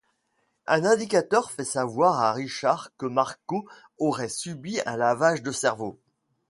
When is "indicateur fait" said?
0.83-1.63